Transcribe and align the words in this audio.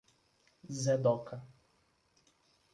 zé 0.79 0.95
Doca 1.03 1.37